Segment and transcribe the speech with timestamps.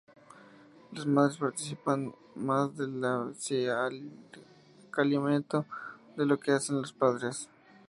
[0.93, 5.63] Las madres participan más del acicalamiento
[6.17, 7.47] de lo que lo hacen los padres.